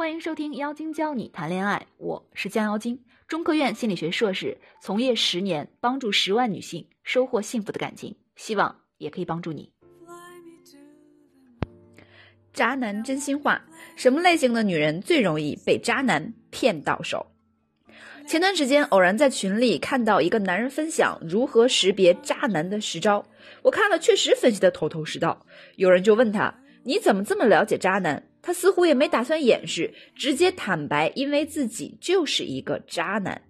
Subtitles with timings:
[0.00, 9.70] 欢迎收听妖精教你谈恋爱，我是江妖精，中科院心理学硕士，从业十年，帮助十万女性收获幸福的感情，希望也可以帮助你。
[12.54, 13.62] 渣男真心话：
[13.94, 17.26] 什么类型的女人最容易被渣男骗到手？
[18.26, 23.22] 前段时间偶然在群里看到一个男人分享如何识别渣男的十招，
[23.60, 25.44] 我看了确实分析的头头是道。
[25.76, 33.40] 有人就问他：“你怎么这么了解渣男？”他似乎也没打算掩饰，直接坦白，因为自己就是一个渣男。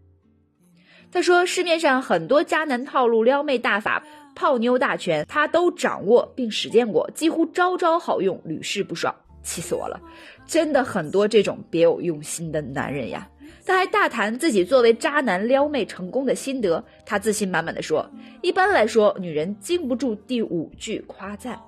[1.13, 9.99] 他说：“市面上很多渣男套路、撩妹大法、泡妞大全，他都掌握并实践过，几乎招招好用，屡试不爽。”气死我了！
[10.47, 13.27] 真的很多这种别有用心的男人呀。
[13.65, 16.85] 他还大谈自己作为渣男撩妹成功的心得。
[17.07, 18.09] 他自信满满的说
[18.43, 21.59] ：“一般来说，女人经不住第五句夸赞，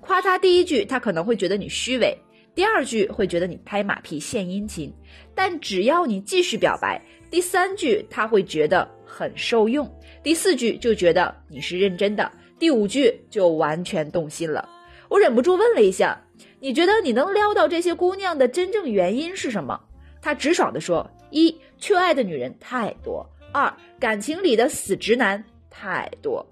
[0.00, 2.16] 夸他第一句，他可能会觉得你虚伪。”
[2.54, 4.92] 第二句会觉得你拍马屁献殷勤，
[5.34, 7.00] 但只要你继续表白，
[7.30, 9.90] 第三句他会觉得很受用，
[10.22, 14.68] 第四句就觉得你是认真的，第五句就完全动心了。
[15.08, 16.22] 我忍不住问了一下，
[16.60, 19.80] 你觉得你能撩到这些姑娘的真正原因是什么？
[20.20, 26.46] 他直爽地说：一，缺爱的女人太多；二，感情里的死直男太多。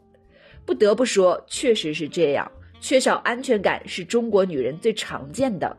[0.65, 5.77] 不得不说，确实是这样，缺少安全感是中国女人最常见的。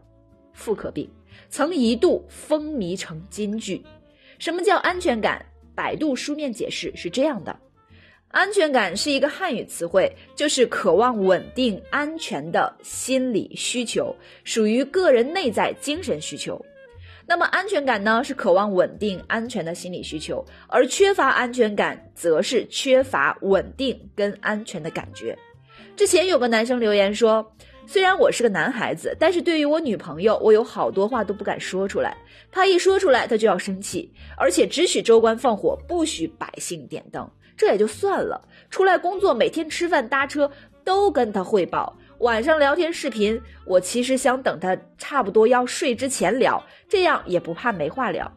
[0.53, 1.09] 妇科病
[1.49, 3.83] 曾一度风靡成金句。
[4.39, 5.45] 什么叫安全感？
[5.73, 7.57] 百度书面解释是这样的：
[8.27, 16.63] 安全感是一个汉语词汇，就是渴望稳定、安全的心理需求，属于个人内在精神需求。
[17.25, 25.37] 那么，安全感呢，是渴望稳定、安全的心理需求，而缺乏安全感，则是缺乏稳定跟安全的感觉。
[25.95, 27.55] 之前有个男生留言说。
[27.85, 32.15] 虽然我是个男孩子，但是对于我女朋友，我有好多话都不敢说出来，
[32.51, 37.29] 怕一说出来她就要生气，而且只许州官放火，不许百姓点灯。
[37.57, 40.49] 这也就算了，出来工作，每天吃饭搭车
[40.83, 48.31] 都跟他汇报，晚上聊天视频，我其实想等他差不多要睡之前聊，这样也不怕没话聊。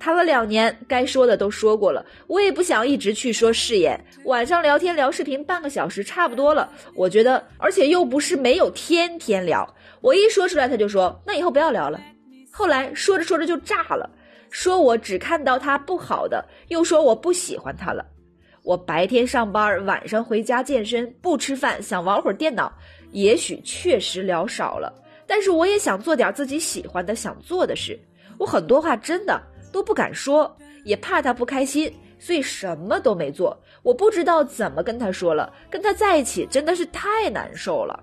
[0.00, 4.02] 谈了两年，该说的都说过了，我也不想一直去说誓言。
[4.24, 9.74] 晚上聊天聊视频半个小时差不多了，我觉得，而且又不是没有天天聊。
[10.00, 12.00] 我一说出来，他就说那以后不要聊了。
[12.50, 14.08] 后来说着说着就炸了，
[14.48, 18.02] 说我只看到他不好的，又说我不喜欢他了。
[18.62, 22.72] 我白天上班，晚上回家健身，不吃饭，想玩会儿电脑。
[23.12, 24.90] 也许确实聊少了，
[25.26, 28.00] 但是我也想做点自己喜欢的、想做的事。
[28.38, 29.38] 我很多话真的。
[29.72, 30.54] 都不敢说，
[30.84, 33.58] 也怕他不开心，所以什么都没做。
[33.82, 38.02] 我不知道怎么跟他说了，跟他在一起真的是太难受了。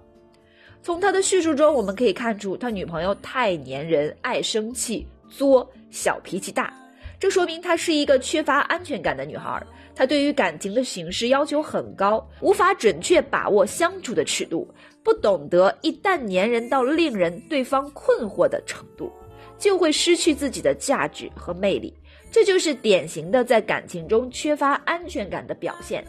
[0.82, 6.74] 从他的叙述中，我们可以看出他女朋友太粘人，爱生气，作，小脾气大。
[7.20, 9.62] 这说明她是一个缺乏安全感的女孩。
[9.96, 14.72] 她对于感情的形式要求很高，无法准确把握相处的尺度，
[15.04, 19.12] 不懂得一旦粘人到令人对方困惑的程度。
[19.58, 21.94] 就会失去自己的价值和魅力，
[22.32, 26.06] 这就是典型的在感情中缺乏安全感的表现。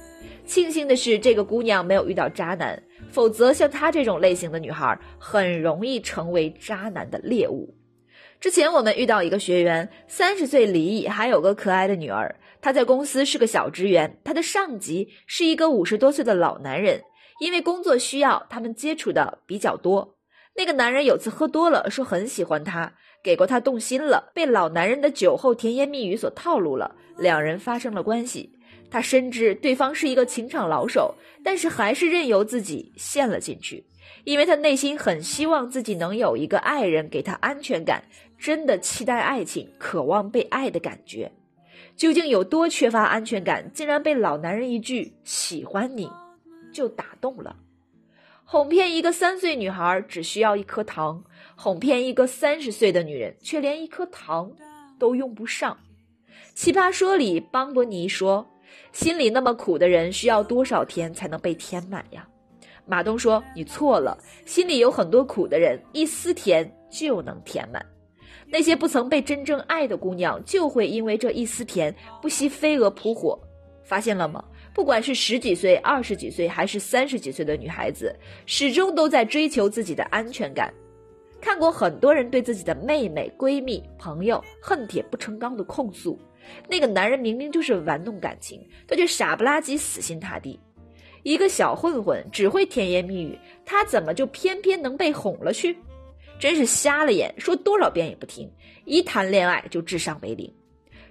[0.46, 7.74] 庆幸的是，这个姑娘没有遇到渣男，否则像她这种类型的女孩，很容易成为渣男的猎物。
[8.40, 12.34] 之前我们遇到一个学员，三十岁离异，还有个可爱的女儿。
[12.60, 17.02] 她在公司是个小职员，她的上级是一个五十多岁的老男人，
[17.40, 20.16] 因为工作需要，他们接触的比较多。
[20.56, 22.94] 那个男人有次喝多了，说很喜欢她。
[23.22, 28.52] 给过他动心了，被老男人的酒后甜言蜜语所套路了，两人发生了关系。
[28.90, 31.14] 他深知对方是一个情场老手，
[31.44, 33.84] 但是还是任由自己陷了进去，
[34.24, 38.02] 因为他内心很希望自己能有一个爱人给他安全感，
[38.38, 41.30] 真的期待爱情，渴望被爱的感觉。
[41.96, 46.08] 究竟有多缺乏安全感，竟然被老男人一句“喜欢你”
[46.72, 47.56] 就打动了？
[48.50, 51.22] 哄骗一个三岁女孩只需要一颗糖，
[51.54, 54.50] 哄骗一个三十岁的女人却连一颗糖
[54.98, 55.76] 都用不上。
[56.54, 58.48] 奇葩说里，邦伯尼说
[58.90, 62.26] ：“心里那么苦的人，需要多少甜才能被填满呀？”
[62.88, 64.16] 马东说：“你错了，
[64.46, 67.84] 心里有很多苦的人，一丝甜就能填满。
[68.46, 73.38] 那些不曾被真正爱的姑娘，就会因为这一丝甜，不惜飞蛾扑火。
[73.84, 74.42] 发现了吗？”
[74.74, 78.14] 不管是十几岁、二十几岁，还是三十几岁的女孩子，
[78.46, 80.72] 始终都在追求自己的安全感。
[81.40, 86.18] 看过很多人对自己的妹妹、闺蜜、朋友恨铁不成钢的控诉，
[86.68, 90.58] 那个男人明明就是玩弄感情，他却傻不拉几、死心塌地。
[91.22, 95.76] 一个小混混只会甜言蜜语，他怎么就偏偏能被哄了去？
[96.38, 98.50] 真是瞎了眼，说多少遍也不听，
[98.84, 100.52] 一谈恋爱就智商为零。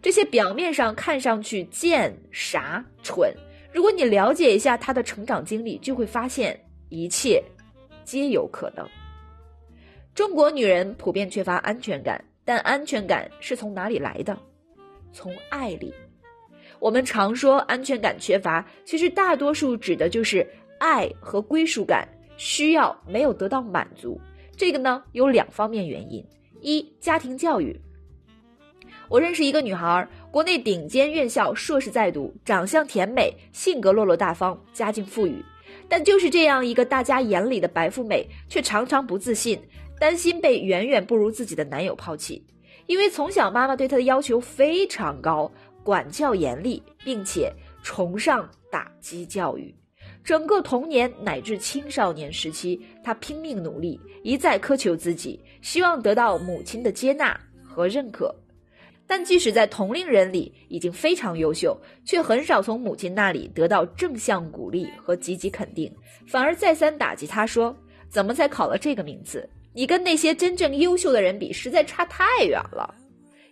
[0.02, 3.34] 这些表面上看上去贱、傻、蠢，
[3.78, 6.60] 如果你了解一下他的成长经历，就会发现
[6.90, 7.40] 一切
[8.04, 8.84] 皆有可能。
[10.16, 14.36] 中国女人普遍缺乏安全感，但安全感是从哪里来的？
[15.14, 15.94] 从爱里。
[16.80, 20.44] 我们常说安全感缺乏，其实大多数指的就是
[20.80, 24.20] 爱和归属感需要没有得到满足。
[24.56, 26.26] 这个呢有两方面原因：
[26.62, 27.80] 一，家庭教育。
[29.08, 30.06] 我认识一个女孩，
[30.38, 35.44] 国内顶尖院校硕士在读，长相甜美，性格落落大方，家境富裕。
[35.90, 39.60] 但就是这样一个大家眼里的白富美，却常常不自信，
[40.00, 42.46] 担心被远远不如自己的男友抛弃。
[42.86, 45.52] 因为从小妈妈对她的要求非常高，
[45.82, 47.52] 管教严厉，并且
[47.82, 49.74] 崇尚打击教育。
[50.24, 58.32] 整个童年乃至青少年时期，她拼命努力，一再苛求自己，希望得到母亲的接纳和认可。
[59.10, 65.90] 但即使在同龄人里已经非常优秀，却很少从母亲那里得到正向鼓励和积极肯定，
[66.28, 67.74] 反而再三打击他，说
[68.10, 69.50] ：“怎么才考了这个名次？
[69.74, 72.94] 你跟那些真正优秀的人比，实在差太远了。”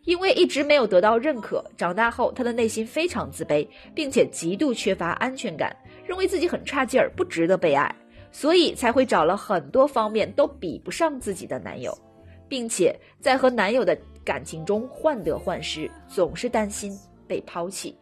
[0.03, 3.65] 因为一直没有得到认可，长大后他的内心非常自卑，
[3.95, 5.75] 并且极度缺乏安全感，
[6.05, 7.95] 认为自己很差劲儿，不值得被爱，
[8.29, 11.97] 所以才会找了很多方面都比不上自己的男友，
[12.47, 13.97] 并且在和男友的。
[14.25, 17.95] 感情中患得患失，总是担心被抛弃。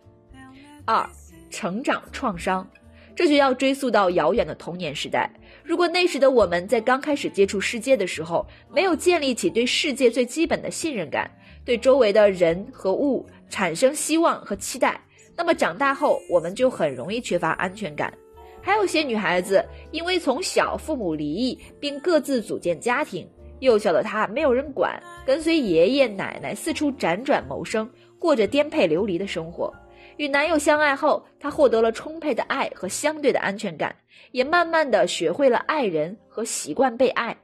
[0.86, 1.08] 二、
[1.50, 2.68] 成长创伤，
[3.14, 5.30] 这就要追溯到遥远的童年时代。
[5.64, 11.30] 如果那时的我们在刚开始接触世界的时候，没有建立起对世界最基本的信任感，
[11.64, 15.00] 对周围的人和物产生希望和期待，
[15.36, 18.14] 那么长大后我们就很容易缺乏安全感。
[18.62, 23.28] 还有些女孩子，因为从小父母离异，并各自组建家庭。
[23.64, 27.90] 幼小的她没有人管，跟随爷爷奶奶四处辗转谋生，
[28.20, 29.74] 过着颠沛流离的生活。
[30.18, 33.96] 与男友相爱后，她获得了充沛的爱和相对的安全感，
[34.32, 37.36] 也慢慢的学会了爱人和习惯被爱。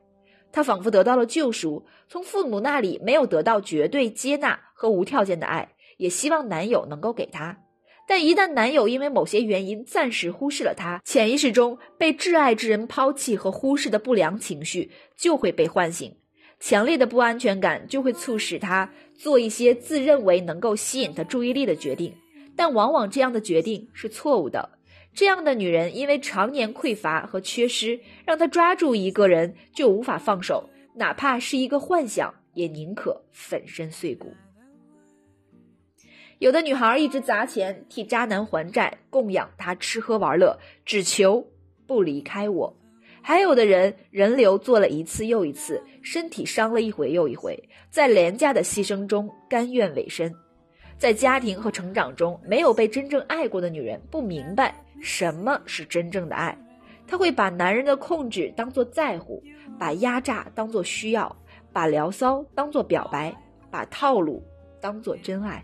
[0.51, 7.57] 她仿佛得到了救赎，从父母那里没有得到绝对接纳和无条件的爱，也希望男友能够给她。
[8.09, 16.11] 但一旦男友因为某些原因暂时忽视了她，潜意识中被挚爱之人抛弃和忽视的不良情绪就会被唤醒，
[16.59, 22.11] 强烈的不安全感就会促使她做一些自认为能够吸引他注意力的决定，
[22.55, 24.71] 但往往这样的决定是错误的。
[25.13, 34.33] 这样的女人因为常年匮乏和缺失，让她抓住一个人就无法放手，哪怕是一个幻想，也宁可粉身碎骨。
[36.39, 41.45] 有的女孩一直砸钱替渣男还债，供养他吃喝玩乐，只求
[41.85, 42.73] 不离开我；
[43.21, 50.33] 还有的人人流做了一次又一次，身体伤了一回又一回，在廉价的牺牲中甘愿委身。
[50.97, 56.57] 在家庭和成长中没有被真正爱过的女人，不明白什么是真正的爱。
[57.05, 59.43] 她会把男人的控制当作在乎，
[59.77, 61.35] 把压榨当作需要，
[61.73, 63.35] 把聊骚当作表白，
[63.69, 64.41] 把套路
[64.79, 65.61] 当作真爱。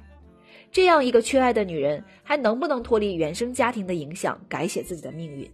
[0.76, 5.50] 这样一个缺爱的女人，还能不能脱离原生家庭的影响，改写自己的命运？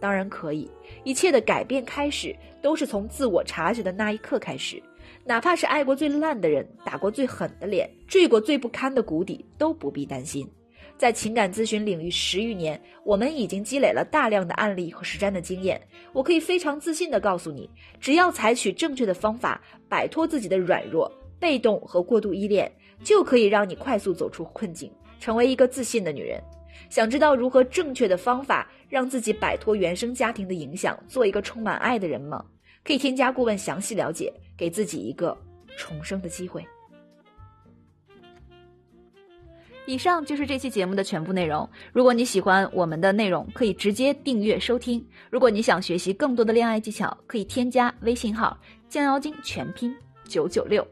[0.00, 0.66] 当然可以。
[1.04, 4.82] 一切的改变开始，都是从自我察觉的那一刻开始。
[5.26, 10.48] 哪怕是爱过最烂的人，打过最狠的脸，坠过最不堪的谷底，都不必担心。
[10.96, 15.78] 在情感咨询领域十余年，我们已经积累了大量的案例和实战的经验。
[16.14, 17.68] 我可以非常自信地告诉你，
[18.00, 22.72] 只要采取正确的方法，摆脱自己的软弱、被动和过度依恋。
[23.02, 26.42] 就可以让你快速走出困境，成为一个自信的女人。
[26.88, 32.44] 想知道如何正确的方法让自己摆脱原生家庭的影响，做一个充满爱的人吗？
[32.84, 35.36] 可以添加顾问详细了解，给自己一个
[35.76, 36.64] 重生的机会。
[39.86, 41.68] 以上就是这期节目的全部内容。
[41.92, 45.04] 如果你喜欢我们的内容，可以直接订阅收听。
[45.28, 48.56] 如果你想学习更多的恋爱技巧，可以添加微信号
[48.88, 49.94] “降妖精”全拼
[50.24, 50.86] 九九六。